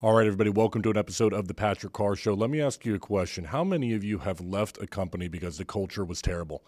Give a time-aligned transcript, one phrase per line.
[0.00, 2.32] All right, everybody, welcome to an episode of the Patrick Carr Show.
[2.32, 3.42] Let me ask you a question.
[3.42, 6.64] How many of you have left a company because the culture was terrible?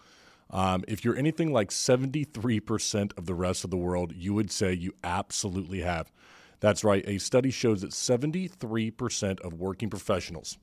[0.49, 4.73] Um, if you're anything like 73% of the rest of the world, you would say
[4.73, 6.11] you absolutely have.
[6.59, 7.07] That's right.
[7.07, 10.57] A study shows that 73% of working professionals,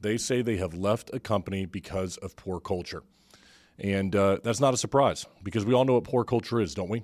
[0.00, 3.02] they say they have left a company because of poor culture.
[3.78, 6.88] And uh, that's not a surprise because we all know what poor culture is, don't
[6.88, 7.02] we?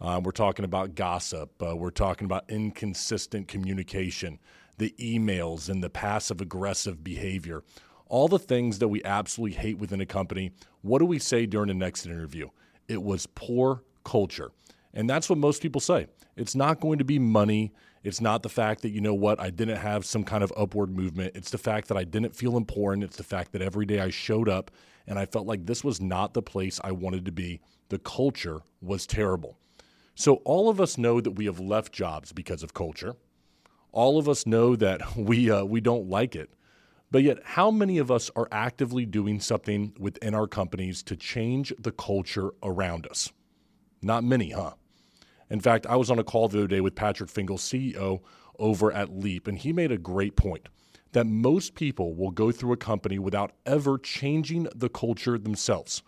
[0.00, 1.50] Um, we're talking about gossip.
[1.62, 4.38] Uh, we're talking about inconsistent communication,
[4.78, 7.62] the emails, and the passive aggressive behavior.
[8.08, 10.52] All the things that we absolutely hate within a company.
[10.82, 12.50] What do we say during an exit interview?
[12.88, 14.52] It was poor culture.
[14.94, 16.06] And that's what most people say.
[16.36, 17.72] It's not going to be money.
[18.04, 20.94] It's not the fact that, you know what, I didn't have some kind of upward
[20.94, 21.32] movement.
[21.34, 23.02] It's the fact that I didn't feel important.
[23.02, 24.70] It's the fact that every day I showed up
[25.06, 27.60] and I felt like this was not the place I wanted to be.
[27.88, 29.58] The culture was terrible.
[30.18, 33.16] So, all of us know that we have left jobs because of culture.
[33.92, 36.50] All of us know that we, uh, we don't like it.
[37.10, 41.72] But yet, how many of us are actively doing something within our companies to change
[41.78, 43.30] the culture around us?
[44.00, 44.72] Not many, huh?
[45.50, 48.22] In fact, I was on a call the other day with Patrick Fingal, CEO
[48.58, 50.70] over at Leap, and he made a great point
[51.12, 56.02] that most people will go through a company without ever changing the culture themselves.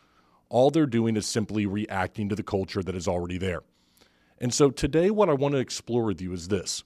[0.48, 3.62] All they're doing is simply reacting to the culture that is already there.
[4.40, 6.84] And so today, what I want to explore with you is this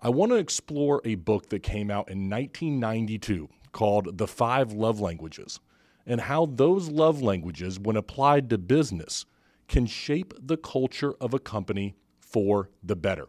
[0.00, 5.00] I want to explore a book that came out in 1992 called The Five Love
[5.00, 5.60] Languages
[6.06, 9.26] and how those love languages, when applied to business,
[9.68, 13.28] can shape the culture of a company for the better.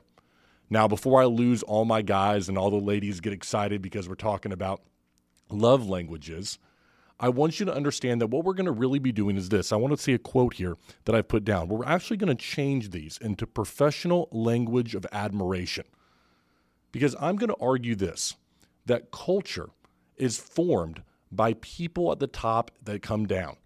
[0.69, 4.15] Now, before I lose all my guys and all the ladies get excited because we're
[4.15, 4.81] talking about
[5.49, 6.57] love languages,
[7.19, 9.73] I want you to understand that what we're going to really be doing is this.
[9.73, 11.67] I want to see a quote here that I've put down.
[11.67, 15.85] We're actually going to change these into professional language of admiration.
[16.91, 18.35] Because I'm going to argue this
[18.85, 19.69] that culture
[20.15, 23.57] is formed by people at the top that come down.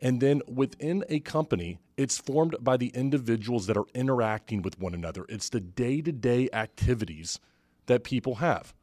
[0.00, 4.94] And then within a company, it's formed by the individuals that are interacting with one
[4.94, 5.26] another.
[5.28, 7.38] It's the day to day activities
[7.86, 8.74] that people have.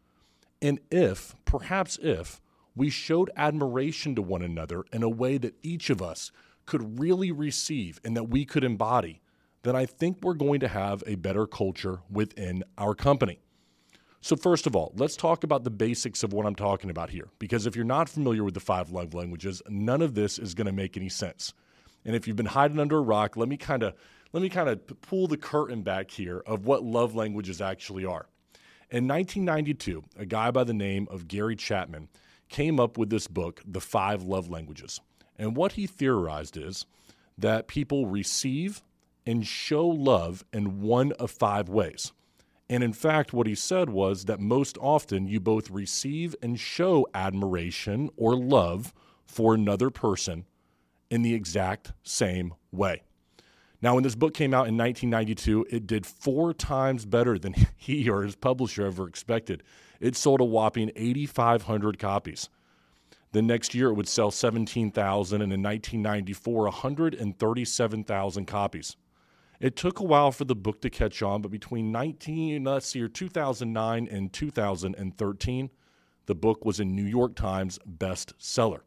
[0.61, 2.39] And if, perhaps if,
[2.79, 6.31] we showed admiration to one another in a way that each of us
[6.65, 9.21] could really receive and that we could embody,
[9.63, 13.39] then I think we're going to have a better culture within our company.
[14.21, 17.27] So, first of all, let's talk about the basics of what I'm talking about here.
[17.37, 20.67] Because if you're not familiar with the five love languages, none of this is going
[20.67, 21.53] to make any sense.
[22.05, 23.93] And if you've been hiding under a rock, let me kind of
[24.31, 28.29] let me kind of pull the curtain back here of what love languages actually are.
[28.89, 32.07] In 1992, a guy by the name of Gary Chapman
[32.49, 34.99] came up with this book, The Five Love Languages.
[35.37, 36.85] And what he theorized is
[37.37, 38.81] that people receive
[39.25, 42.11] and show love in one of five ways.
[42.69, 47.07] And in fact, what he said was that most often you both receive and show
[47.13, 48.93] admiration or love
[49.25, 50.45] for another person
[51.09, 53.03] in the exact same way.
[53.81, 58.09] Now, when this book came out in 1992, it did four times better than he
[58.09, 59.63] or his publisher ever expected.
[59.99, 62.49] It sold a whopping 8,500 copies.
[63.31, 68.95] The next year, it would sell 17,000, and in 1994, 137,000 copies.
[69.59, 73.07] It took a while for the book to catch on, but between 19, let's see,
[73.07, 75.69] 2009 and 2013,
[76.25, 78.81] the book was a New York Times bestseller.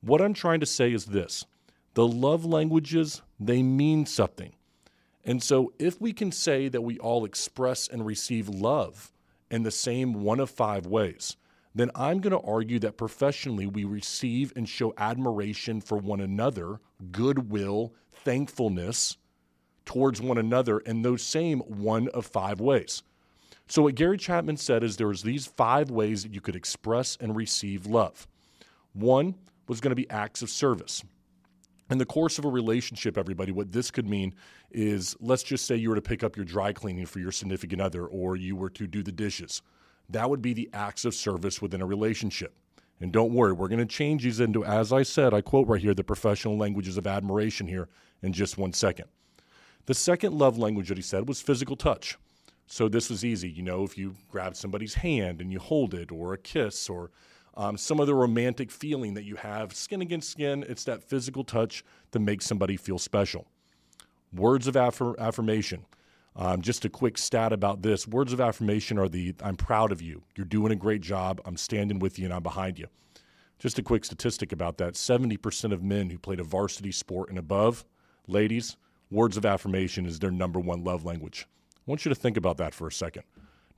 [0.00, 1.46] What I'm trying to say is this
[1.94, 4.52] the love languages, they mean something.
[5.24, 9.12] And so, if we can say that we all express and receive love
[9.50, 11.36] in the same one of five ways,
[11.74, 16.80] then I'm going to argue that professionally we receive and show admiration for one another,
[17.12, 19.18] goodwill, thankfulness
[19.84, 23.02] towards one another in those same one of five ways.
[23.68, 27.18] So, what Gary Chapman said is there was these five ways that you could express
[27.20, 28.26] and receive love.
[28.92, 29.34] One
[29.68, 31.02] was going to be acts of service.
[31.88, 34.34] In the course of a relationship, everybody, what this could mean
[34.72, 37.80] is let's just say you were to pick up your dry cleaning for your significant
[37.80, 39.62] other or you were to do the dishes.
[40.10, 42.54] That would be the acts of service within a relationship.
[43.00, 45.80] And don't worry, we're going to change these into, as I said, I quote right
[45.80, 47.88] here, the professional languages of admiration here
[48.22, 49.06] in just one second.
[49.84, 52.16] The second love language that he said was physical touch.
[52.66, 53.48] So this was easy.
[53.48, 57.10] You know, if you grab somebody's hand and you hold it, or a kiss, or
[57.56, 61.84] um, some the romantic feeling that you have, skin against skin, it's that physical touch
[62.10, 63.46] that makes somebody feel special.
[64.32, 65.86] Words of affirm- affirmation.
[66.38, 70.02] Um, just a quick stat about this words of affirmation are the I'm proud of
[70.02, 70.22] you.
[70.36, 71.40] You're doing a great job.
[71.46, 72.88] I'm standing with you and I'm behind you.
[73.58, 77.38] Just a quick statistic about that 70% of men who played a varsity sport and
[77.38, 77.86] above,
[78.26, 78.76] ladies,
[79.10, 81.46] words of affirmation is their number one love language.
[81.74, 83.22] I want you to think about that for a second.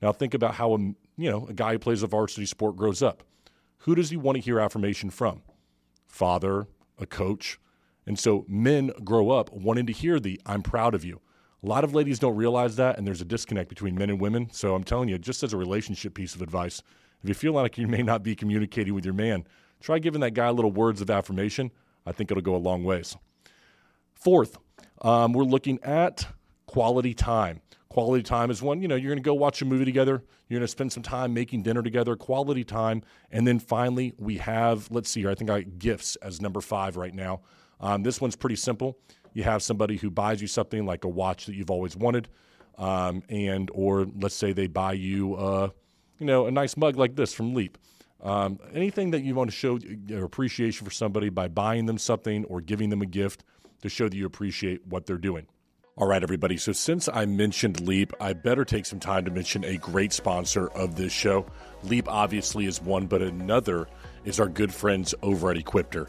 [0.01, 3.01] Now, think about how a, you know, a guy who plays a varsity sport grows
[3.01, 3.23] up.
[3.83, 5.41] Who does he want to hear affirmation from?
[6.07, 6.67] Father,
[6.97, 7.59] a coach.
[8.05, 11.21] And so men grow up wanting to hear the I'm proud of you.
[11.63, 14.49] A lot of ladies don't realize that, and there's a disconnect between men and women.
[14.51, 16.81] So I'm telling you, just as a relationship piece of advice,
[17.21, 19.45] if you feel like you may not be communicating with your man,
[19.81, 21.71] try giving that guy little words of affirmation.
[22.05, 23.15] I think it'll go a long ways.
[24.13, 24.57] Fourth,
[25.01, 26.27] um, we're looking at
[26.65, 27.61] quality time.
[27.89, 30.23] Quality time is one, you know, you're going to go watch a movie together.
[30.47, 33.01] You're going to spend some time making dinner together, quality time.
[33.31, 36.97] And then finally, we have, let's see here, I think I gifts as number five
[36.97, 37.41] right now.
[37.79, 38.99] Um, this one's pretty simple.
[39.33, 42.29] You have somebody who buys you something like a watch that you've always wanted,
[42.77, 45.69] um, and or let's say they buy you, uh,
[46.19, 47.77] you know, a nice mug like this from Leap.
[48.21, 52.43] Um, anything that you want to show your appreciation for somebody by buying them something
[52.45, 53.45] or giving them a gift
[53.81, 55.47] to show that you appreciate what they're doing.
[55.99, 56.55] All right, everybody.
[56.55, 60.69] So, since I mentioned Leap, I better take some time to mention a great sponsor
[60.69, 61.45] of this show.
[61.83, 63.85] Leap obviously is one, but another
[64.23, 66.07] is our good friends over at Equipter.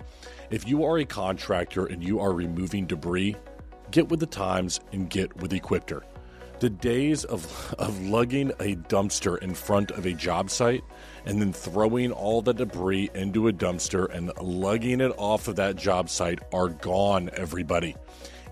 [0.49, 3.35] If you are a contractor and you are removing debris,
[3.91, 6.05] get with the times and get with Equipter.
[6.61, 10.85] The days of, of lugging a dumpster in front of a job site
[11.25, 15.75] and then throwing all the debris into a dumpster and lugging it off of that
[15.75, 17.97] job site are gone, everybody.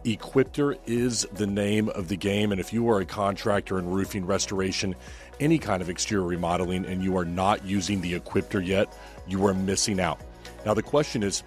[0.05, 2.53] Equipter is the name of the game.
[2.53, 4.95] And if you are a contractor in roofing restoration,
[5.41, 8.97] any kind of exterior remodeling, and you are not using the Equipter yet,
[9.27, 10.21] you are missing out.
[10.65, 11.41] Now, the question is,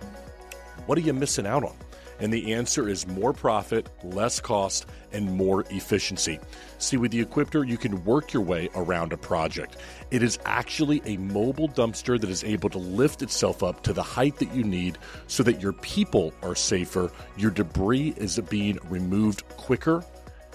[0.86, 1.76] what are you missing out on?
[2.22, 6.40] And the answer is more profit, less cost, and more efficiency.
[6.78, 9.78] See, with the Equipter, you can work your way around a project.
[10.12, 14.04] It is actually a mobile dumpster that is able to lift itself up to the
[14.04, 19.48] height that you need so that your people are safer, your debris is being removed
[19.58, 20.06] quicker.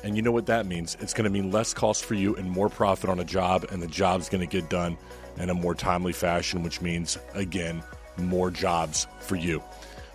[0.04, 0.96] And you know what that means?
[1.00, 3.82] It's going to mean less cost for you and more profit on a job, and
[3.82, 4.96] the job's going to get done
[5.36, 7.82] in a more timely fashion, which means, again,
[8.16, 9.60] more jobs for you.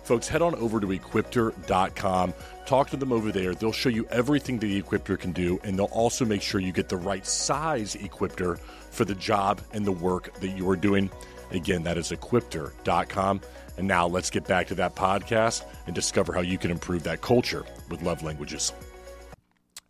[0.02, 2.34] Folks, head on over to equipter.com.
[2.66, 3.54] Talk to them over there.
[3.54, 6.72] They'll show you everything that the Equipter can do, and they'll also make sure you
[6.72, 8.58] get the right size Equipter
[8.90, 11.10] for the job and the work that you are doing.
[11.50, 13.40] Again, that is equipter.com.
[13.78, 17.20] And now let's get back to that podcast and discover how you can improve that
[17.20, 18.72] culture with love languages.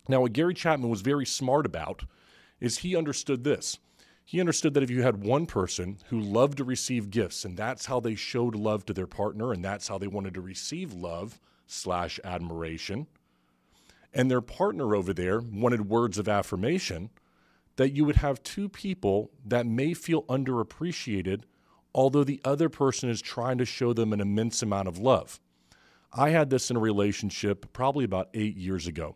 [0.07, 2.03] Now, what Gary Chapman was very smart about
[2.59, 3.77] is he understood this.
[4.25, 7.87] He understood that if you had one person who loved to receive gifts, and that's
[7.87, 11.39] how they showed love to their partner, and that's how they wanted to receive love
[11.67, 13.07] slash admiration,
[14.13, 17.09] and their partner over there wanted words of affirmation,
[17.75, 21.41] that you would have two people that may feel underappreciated,
[21.93, 25.39] although the other person is trying to show them an immense amount of love.
[26.13, 29.15] I had this in a relationship probably about eight years ago.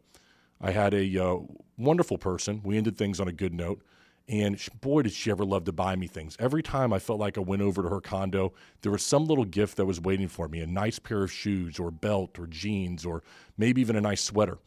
[0.59, 1.37] I had a uh,
[1.77, 2.61] wonderful person.
[2.63, 3.83] We ended things on a good note.
[4.29, 6.35] And boy, did she ever love to buy me things.
[6.37, 9.45] Every time I felt like I went over to her condo, there was some little
[9.45, 13.05] gift that was waiting for me a nice pair of shoes, or belt, or jeans,
[13.05, 13.23] or
[13.57, 14.57] maybe even a nice sweater.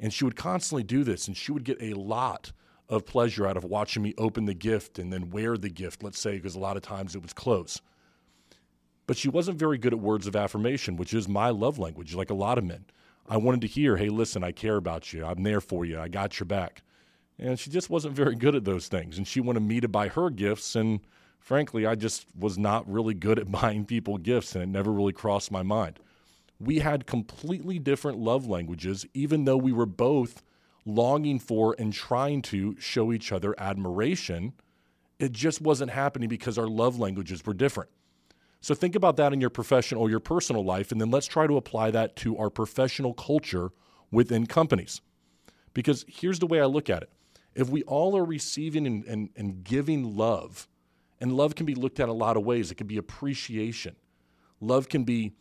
[0.00, 2.52] And she would constantly do this, and she would get a lot
[2.88, 6.18] of pleasure out of watching me open the gift and then wear the gift, let's
[6.18, 7.82] say, because a lot of times it was clothes.
[9.06, 12.30] But she wasn't very good at words of affirmation, which is my love language, like
[12.30, 12.86] a lot of men.
[13.28, 15.24] I wanted to hear, hey, listen, I care about you.
[15.24, 15.98] I'm there for you.
[16.00, 16.82] I got your back.
[17.38, 19.18] And she just wasn't very good at those things.
[19.18, 20.76] And she wanted me to buy her gifts.
[20.76, 21.00] And
[21.40, 25.12] frankly, I just was not really good at buying people gifts, and it never really
[25.12, 25.98] crossed my mind.
[26.60, 30.42] We had completely different love languages, even though we were both
[30.84, 34.52] longing for and trying to show each other admiration.
[35.18, 37.90] It just wasn't happening because our love languages were different.
[38.60, 41.48] So think about that in your professional or your personal life, and then let's try
[41.48, 43.70] to apply that to our professional culture
[44.12, 45.00] within companies.
[45.74, 47.10] Because here's the way I look at it
[47.54, 50.68] if we all are receiving and, and, and giving love,
[51.20, 52.70] and love can be looked at a lot of ways.
[52.70, 53.96] It can be appreciation.
[54.60, 55.32] Love can be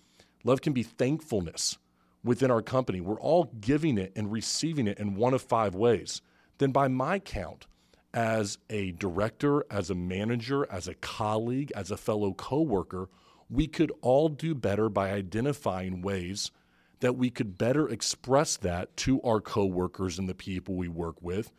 [0.44, 1.78] love can be thankfulness
[2.24, 3.02] within our company.
[3.02, 6.22] We're all giving it and receiving it in one of five ways.
[6.58, 7.68] Then by my count,
[8.14, 13.10] as a director, as a manager, as a colleague, as a fellow coworker,
[13.50, 16.52] we could all do better by identifying ways
[17.00, 21.52] that we could better express that to our coworkers and the people we work with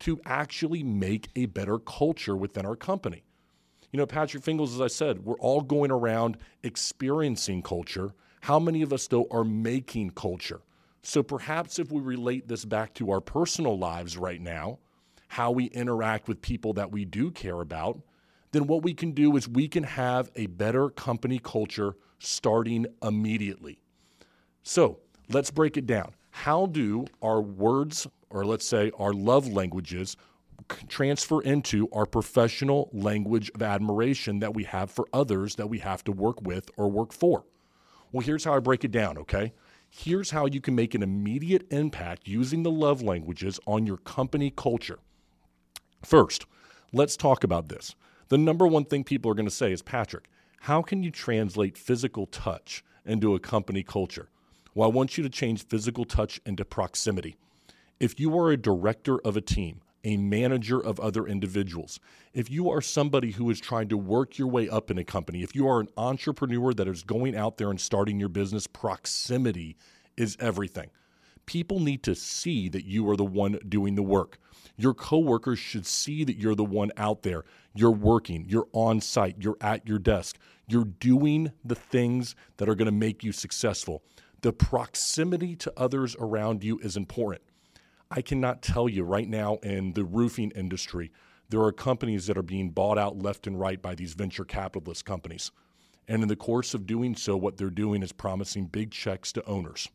[0.00, 3.24] to actually make a better culture within our company.
[3.92, 8.12] You know, Patrick Fingles, as I said, we're all going around experiencing culture.
[8.42, 10.60] How many of us, though, are making culture?
[11.02, 14.78] So perhaps if we relate this back to our personal lives right now,
[15.28, 18.00] how we interact with people that we do care about,
[18.52, 23.78] then what we can do is we can have a better company culture starting immediately.
[24.62, 25.00] So
[25.30, 26.14] let's break it down.
[26.30, 30.16] How do our words or let's say our love languages
[30.88, 36.04] transfer into our professional language of admiration that we have for others that we have
[36.04, 37.44] to work with or work for.
[38.12, 39.52] Well, here's how I break it down, okay?
[39.90, 44.52] Here's how you can make an immediate impact using the love languages on your company
[44.54, 44.98] culture.
[46.04, 46.46] First,
[46.92, 47.94] let's talk about this.
[48.28, 50.28] The number one thing people are going to say is Patrick,
[50.60, 54.28] how can you translate physical touch into a company culture?
[54.74, 57.36] Well, I want you to change physical touch into proximity.
[58.00, 61.98] If you are a director of a team, a manager of other individuals,
[62.32, 65.42] if you are somebody who is trying to work your way up in a company,
[65.42, 69.76] if you are an entrepreneur that is going out there and starting your business, proximity
[70.16, 70.90] is everything.
[71.44, 74.38] People need to see that you are the one doing the work.
[74.76, 77.44] Your coworkers should see that you're the one out there.
[77.74, 80.38] You're working, you're on site, you're at your desk,
[80.68, 84.04] you're doing the things that are going to make you successful.
[84.42, 87.42] The proximity to others around you is important.
[88.10, 91.12] I cannot tell you right now in the roofing industry,
[91.50, 95.04] there are companies that are being bought out left and right by these venture capitalist
[95.04, 95.50] companies.
[96.06, 99.44] And in the course of doing so, what they're doing is promising big checks to
[99.44, 99.88] owners.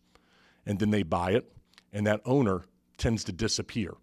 [0.64, 1.52] And then they buy it,
[1.92, 2.66] and that owner
[2.98, 3.96] tends to disappear.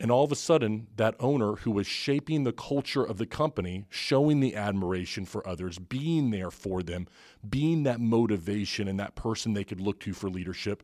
[0.00, 3.86] And all of a sudden, that owner who was shaping the culture of the company,
[3.88, 7.06] showing the admiration for others, being there for them,
[7.48, 10.82] being that motivation and that person they could look to for leadership,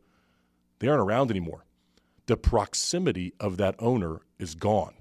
[0.78, 1.64] they aren't around anymore.
[2.26, 4.94] The proximity of that owner is gone,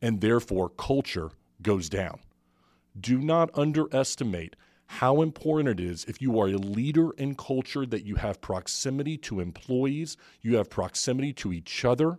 [0.00, 2.20] and therefore culture goes down.
[2.98, 8.04] Do not underestimate how important it is if you are a leader in culture that
[8.04, 12.18] you have proximity to employees, you have proximity to each other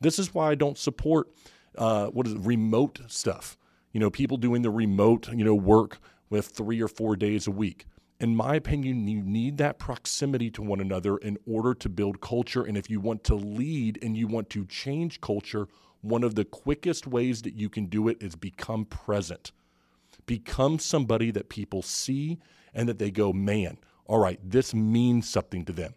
[0.00, 1.28] this is why I don't support
[1.76, 3.56] uh, what is it, remote stuff.
[3.92, 7.50] You know, people doing the remote, you know, work with three or four days a
[7.50, 7.86] week.
[8.18, 12.62] In my opinion, you need that proximity to one another in order to build culture.
[12.62, 15.68] And if you want to lead and you want to change culture,
[16.00, 19.52] one of the quickest ways that you can do it is become present.
[20.24, 22.38] Become somebody that people see
[22.72, 25.94] and that they go, man, all right, this means something to them.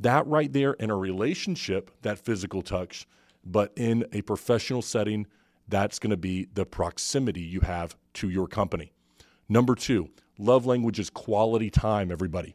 [0.00, 3.06] That right there in a relationship, that physical touch,
[3.44, 5.26] but in a professional setting,
[5.68, 8.92] that's going to be the proximity you have to your company.
[9.48, 12.54] Number two, love language is quality time, everybody.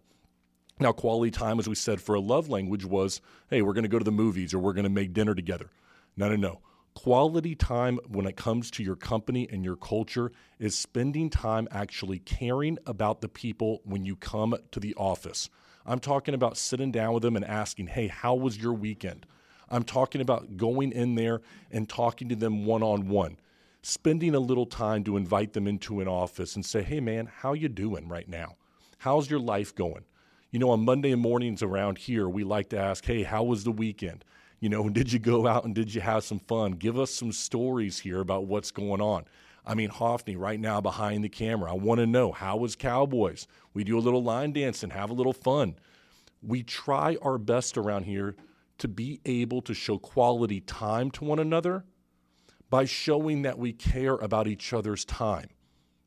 [0.79, 3.89] Now, quality time, as we said, for a love language was hey, we're going to
[3.89, 5.69] go to the movies or we're going to make dinner together.
[6.17, 6.61] No, no, no.
[6.93, 12.19] Quality time when it comes to your company and your culture is spending time actually
[12.19, 15.49] caring about the people when you come to the office.
[15.85, 19.25] I'm talking about sitting down with them and asking, hey, how was your weekend?
[19.69, 23.37] I'm talking about going in there and talking to them one on one,
[23.83, 27.53] spending a little time to invite them into an office and say, hey, man, how
[27.53, 28.55] you doing right now?
[28.99, 30.05] How's your life going?
[30.51, 33.71] You know, on Monday mornings around here, we like to ask, hey, how was the
[33.71, 34.23] weekend?
[34.59, 36.73] You know, did you go out and did you have some fun?
[36.73, 39.25] Give us some stories here about what's going on.
[39.65, 41.71] I mean, Hoffney right now behind the camera.
[41.71, 43.47] I want to know how was Cowboys?
[43.73, 45.75] We do a little line dance and have a little fun.
[46.41, 48.35] We try our best around here
[48.79, 51.85] to be able to show quality time to one another
[52.71, 55.49] by showing that we care about each other's time.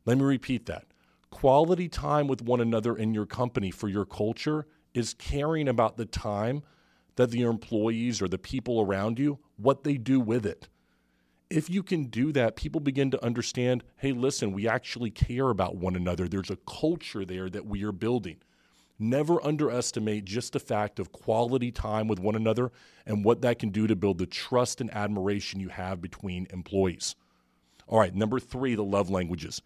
[0.05, 0.87] Let me repeat that.
[1.31, 6.07] Quality time with one another in your company for your culture is caring about the
[6.07, 6.65] time
[7.15, 10.69] that the employees or the people around you, what they do with it
[11.51, 15.77] if you can do that, people begin to understand hey, listen, we actually care about
[15.77, 16.29] one another.
[16.29, 18.39] There's a culture there that we are building.
[18.99, 22.71] Never underestimate just the fact of quality time with one another
[23.07, 27.17] and what that can do to build the trust and admiration you have between employees.
[27.89, 29.61] All right, number three, the love languages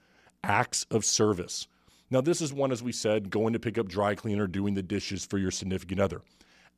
[0.45, 1.67] acts of service.
[2.11, 4.83] Now, this is one, as we said, going to pick up dry cleaner, doing the
[4.83, 6.23] dishes for your significant other.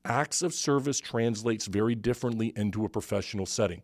[0.04, 3.82] Acts of service translates very differently into a professional setting.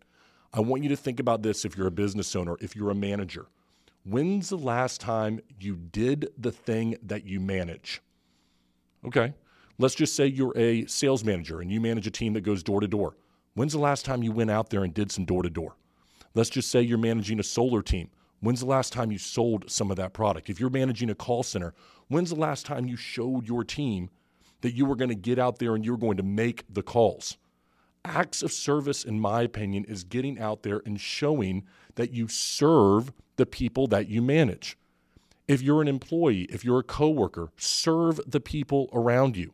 [0.52, 2.94] I want you to think about this if you're a business owner, if you're a
[2.94, 3.46] manager.
[4.04, 8.00] When's the last time you did the thing that you manage?
[9.06, 9.34] Okay.
[9.78, 12.80] Let's just say you're a sales manager and you manage a team that goes door
[12.80, 13.16] to door.
[13.54, 15.76] When's the last time you went out there and did some door to door?
[16.34, 18.10] Let's just say you're managing a solar team.
[18.40, 20.50] When's the last time you sold some of that product?
[20.50, 21.74] If you're managing a call center,
[22.08, 24.10] when's the last time you showed your team
[24.60, 26.82] that you were going to get out there and you were going to make the
[26.82, 27.36] calls?
[28.06, 31.64] acts of service, in my opinion, is getting out there and showing
[31.96, 34.78] that you serve the people that you manage.
[35.48, 39.52] If you're an employee, if you're a coworker, serve the people around you.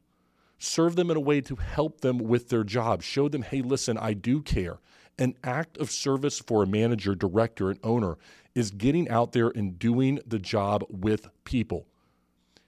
[0.59, 3.03] Serve them in a way to help them with their job.
[3.03, 4.79] Show them, hey, listen, I do care.
[5.19, 8.17] An act of service for a manager, director, and owner
[8.55, 11.87] is getting out there and doing the job with people.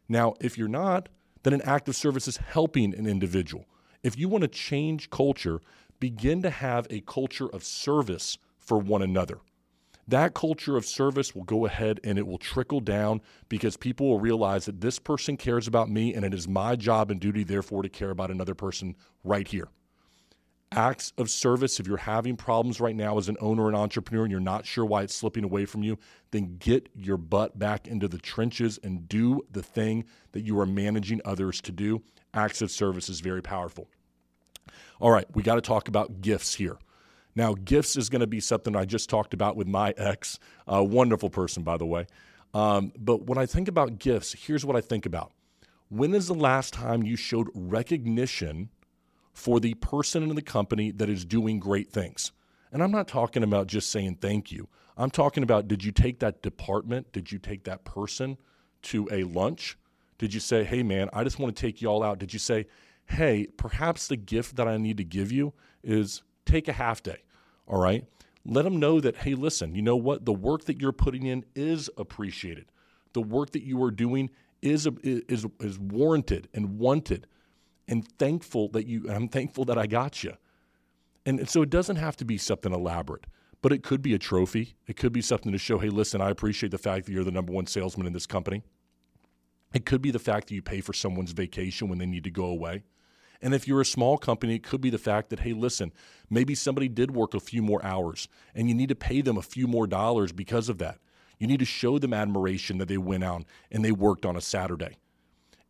[0.09, 1.09] Now, if you're not,
[1.45, 3.66] then an act of service is helping an individual.
[4.02, 5.61] If you want to change culture,
[5.99, 9.38] begin to have a culture of service for one another.
[10.06, 14.20] That culture of service will go ahead and it will trickle down because people will
[14.20, 17.82] realize that this person cares about me and it is my job and duty, therefore,
[17.82, 19.68] to care about another person right here.
[20.73, 24.30] Acts of service, if you're having problems right now as an owner and entrepreneur and
[24.30, 25.96] you're not sure why it's slipping away from you,
[26.32, 30.66] then get your butt back into the trenches and do the thing that you are
[30.66, 32.02] managing others to do.
[32.34, 33.88] Acts of service is very powerful.
[35.00, 36.76] All right, we got to talk about gifts here.
[37.37, 40.83] Now, gifts is going to be something I just talked about with my ex, a
[40.85, 42.07] wonderful person, by the way.
[42.53, 45.33] Um, but when I think about gifts, here's what I think about.
[45.88, 48.71] When is the last time you showed recognition
[49.33, 52.33] for the person in the company that is doing great things?
[52.73, 54.69] And I'm not talking about just saying thank you.
[54.97, 58.38] I'm talking about did you take that department, did you take that person
[58.83, 59.76] to a lunch?
[60.19, 62.19] Did you say, hey, man, I just want to take you all out?
[62.19, 62.67] Did you say,
[63.07, 67.23] hey, perhaps the gift that I need to give you is take a half day,
[67.67, 68.05] all right?
[68.47, 70.25] Let them know that, hey, listen, you know what?
[70.25, 72.67] The work that you're putting in is appreciated.
[73.15, 77.27] The work that you are doing is, is, is warranted and wanted
[77.89, 80.35] and thankful that you, I'm thankful that I got you.
[81.27, 83.27] And so it doesn't have to be something elaborate,
[83.63, 84.77] but it could be a trophy.
[84.87, 87.31] It could be something to show, hey, listen, I appreciate the fact that you're the
[87.31, 88.63] number one salesman in this company.
[89.73, 92.31] It could be the fact that you pay for someone's vacation when they need to
[92.31, 92.83] go away.
[93.43, 95.93] And if you're a small company, it could be the fact that, hey, listen,
[96.31, 99.43] maybe somebody did work a few more hours and you need to pay them a
[99.43, 100.99] few more dollars because of that.
[101.38, 104.41] You need to show them admiration that they went out and they worked on a
[104.41, 104.97] Saturday.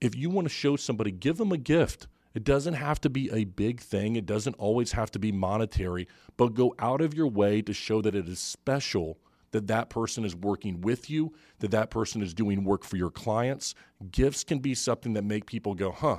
[0.00, 2.06] If you want to show somebody, give them a gift.
[2.34, 6.08] It doesn't have to be a big thing, it doesn't always have to be monetary,
[6.36, 9.18] but go out of your way to show that it is special
[9.54, 13.10] that that person is working with you, that that person is doing work for your
[13.10, 13.76] clients.
[14.10, 16.18] Gifts can be something that make people go, huh,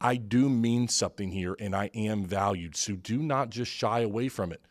[0.00, 2.76] I do mean something here and I am valued.
[2.76, 4.62] So do not just shy away from it.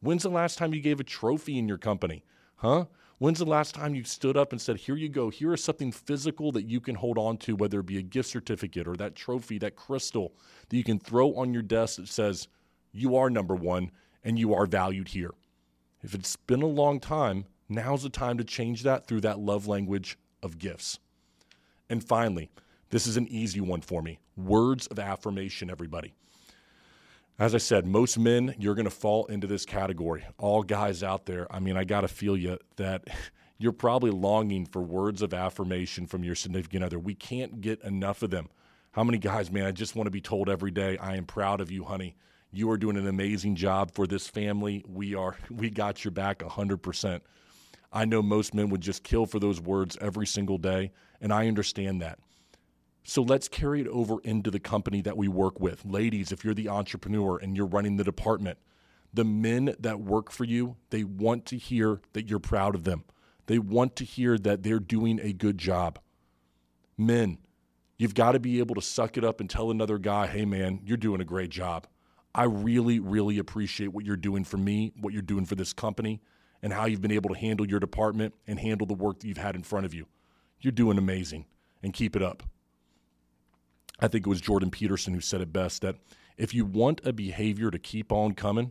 [0.00, 2.24] When's the last time you gave a trophy in your company?
[2.56, 2.86] Huh?
[3.18, 5.90] When's the last time you stood up and said, Here you go, here is something
[5.90, 9.14] physical that you can hold on to, whether it be a gift certificate or that
[9.14, 10.34] trophy, that crystal
[10.68, 12.48] that you can throw on your desk that says,
[12.92, 13.90] You are number one
[14.22, 15.32] and you are valued here.
[16.02, 19.66] If it's been a long time, now's the time to change that through that love
[19.66, 20.98] language of gifts.
[21.88, 22.50] And finally,
[22.90, 24.18] this is an easy one for me.
[24.36, 26.14] Words of affirmation, everybody.
[27.38, 30.24] As I said, most men, you're going to fall into this category.
[30.38, 33.08] All guys out there, I mean, I got to feel you that
[33.58, 36.98] you're probably longing for words of affirmation from your significant other.
[36.98, 38.48] We can't get enough of them.
[38.92, 41.60] How many guys, man, I just want to be told every day, I am proud
[41.60, 42.16] of you, honey.
[42.50, 44.82] You are doing an amazing job for this family.
[44.88, 47.20] We are we got your back 100%.
[47.92, 51.48] I know most men would just kill for those words every single day, and I
[51.48, 52.18] understand that.
[53.08, 55.84] So let's carry it over into the company that we work with.
[55.84, 58.58] Ladies, if you're the entrepreneur and you're running the department,
[59.14, 63.04] the men that work for you, they want to hear that you're proud of them.
[63.46, 66.00] They want to hear that they're doing a good job.
[66.98, 67.38] Men,
[67.96, 70.80] you've got to be able to suck it up and tell another guy, hey, man,
[70.84, 71.86] you're doing a great job.
[72.34, 76.20] I really, really appreciate what you're doing for me, what you're doing for this company,
[76.60, 79.36] and how you've been able to handle your department and handle the work that you've
[79.36, 80.08] had in front of you.
[80.60, 81.46] You're doing amazing,
[81.84, 82.42] and keep it up.
[83.98, 85.96] I think it was Jordan Peterson who said it best that
[86.36, 88.70] if you want a behavior to keep on coming,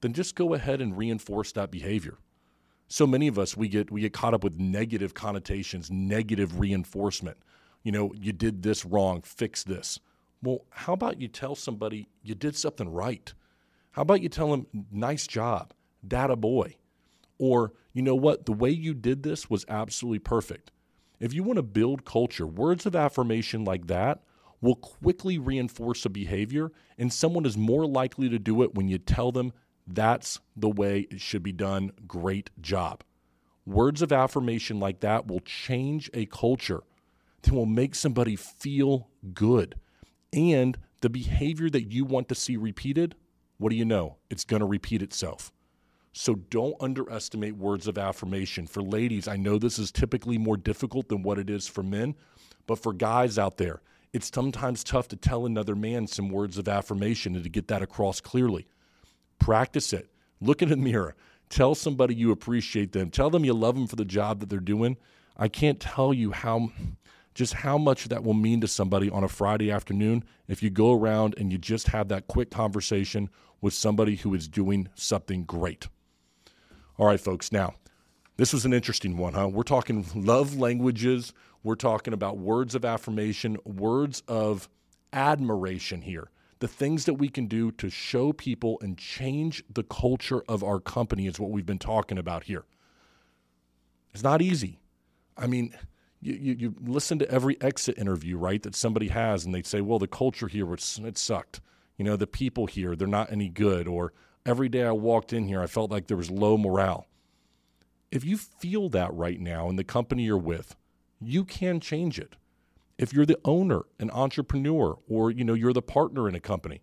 [0.00, 2.18] then just go ahead and reinforce that behavior.
[2.88, 7.38] So many of us we get we get caught up with negative connotations, negative reinforcement.
[7.82, 9.98] You know, you did this wrong, fix this.
[10.42, 13.32] Well, how about you tell somebody you did something right?
[13.92, 15.72] How about you tell them nice job,
[16.06, 16.76] data boy?
[17.38, 20.70] Or, you know what, the way you did this was absolutely perfect.
[21.18, 24.22] If you want to build culture, words of affirmation like that
[24.62, 28.96] will quickly reinforce a behavior, and someone is more likely to do it when you
[28.96, 29.52] tell them
[29.86, 31.90] that's the way it should be done.
[32.06, 33.02] Great job.
[33.66, 36.82] Words of affirmation like that will change a culture,
[37.42, 39.74] that will make somebody feel good.
[40.32, 43.16] And the behavior that you want to see repeated,
[43.58, 44.16] what do you know?
[44.30, 45.52] It's going to repeat itself.
[46.12, 48.66] So don't underestimate words of affirmation.
[48.66, 52.14] For ladies, I know this is typically more difficult than what it is for men,
[52.66, 53.80] but for guys out there,
[54.12, 57.82] it's sometimes tough to tell another man some words of affirmation and to get that
[57.82, 58.66] across clearly.
[59.38, 60.10] Practice it.
[60.40, 61.14] Look in the mirror.
[61.48, 63.10] Tell somebody you appreciate them.
[63.10, 64.96] Tell them you love them for the job that they're doing.
[65.36, 66.70] I can't tell you how
[67.34, 70.92] just how much that will mean to somebody on a Friday afternoon if you go
[70.92, 73.30] around and you just have that quick conversation
[73.62, 75.88] with somebody who is doing something great.
[76.98, 77.50] All right, folks.
[77.50, 77.74] Now,
[78.42, 79.46] this was an interesting one, huh?
[79.46, 81.32] We're talking love languages.
[81.62, 84.68] We're talking about words of affirmation, words of
[85.12, 86.28] admiration here.
[86.58, 90.80] the things that we can do to show people and change the culture of our
[90.80, 92.64] company is what we've been talking about here.
[94.12, 94.80] It's not easy.
[95.36, 95.76] I mean,
[96.20, 99.80] you, you, you, listen to every exit interview, right, that somebody has, and they say,
[99.80, 101.60] well, the culture here, it sucked.
[101.96, 103.86] You know, the people here, they're not any good.
[103.86, 104.12] Or
[104.44, 107.06] every day I walked in here, I felt like there was low morale.
[108.12, 110.76] If you feel that right now in the company you're with,
[111.18, 112.36] you can change it.
[112.98, 116.82] If you're the owner, an entrepreneur, or you know you're the partner in a company,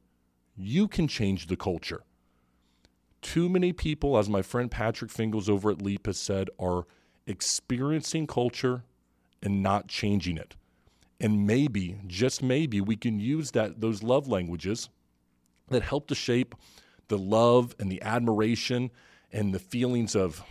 [0.58, 2.02] you can change the culture.
[3.22, 6.88] Too many people, as my friend Patrick Fingles over at Leap has said, are
[7.28, 8.84] experiencing culture
[9.44, 10.56] and not changing it.
[11.20, 14.89] And maybe, just maybe, we can use that those love languages
[15.68, 16.56] that help to shape
[17.08, 18.89] the love and the admiration
[19.32, 20.44] and the feelings of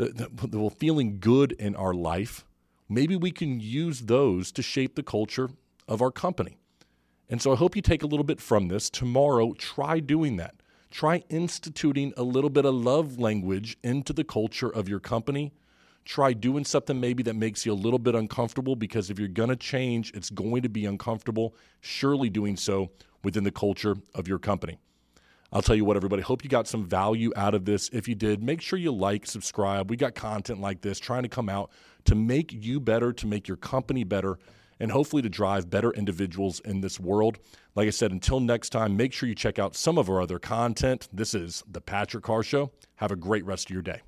[0.00, 2.44] the, the, the feeling good in our life.
[2.88, 5.50] Maybe we can use those to shape the culture
[5.86, 6.56] of our company.
[7.28, 8.90] And so I hope you take a little bit from this.
[8.90, 10.54] Tomorrow, try doing that.
[10.90, 15.52] Try instituting a little bit of love language into the culture of your company
[16.04, 19.48] try doing something maybe that makes you a little bit uncomfortable because if you're going
[19.48, 21.54] to change, it's going to be uncomfortable.
[21.80, 22.90] Surely doing so
[23.22, 24.78] within the culture of your company.
[25.52, 27.90] I'll tell you what, everybody, hope you got some value out of this.
[27.92, 29.90] If you did, make sure you like, subscribe.
[29.90, 31.70] We got content like this trying to come out
[32.04, 34.38] to make you better, to make your company better,
[34.78, 37.38] and hopefully to drive better individuals in this world.
[37.74, 40.38] Like I said, until next time, make sure you check out some of our other
[40.38, 41.08] content.
[41.12, 42.70] This is The Patrick Carr Show.
[42.96, 44.00] Have a great rest of your day.